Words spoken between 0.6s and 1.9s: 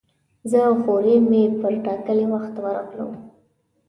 او خوریی مې پر